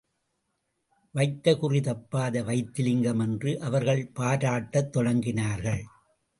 வைத்த 1.11 1.55
குறி 1.55 1.79
தப்பாத 1.79 2.41
வைத்தியலிங்கம் 2.41 3.19
என்று 3.19 3.61
அவர்கள் 3.61 4.11
பாராட்டத் 4.15 4.93
தொடங்கினார்கள். 4.97 5.83